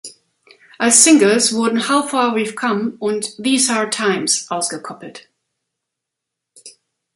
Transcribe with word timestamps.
Als 0.79 1.03
Singles 1.03 1.53
wurden 1.53 1.87
"How 1.87 2.01
Far 2.09 2.35
We’ve 2.35 2.55
Come" 2.55 2.95
und 2.97 3.37
"These 3.37 3.75
Hard 3.75 3.93
Times" 3.93 4.49
ausgekoppelt. 4.49 5.29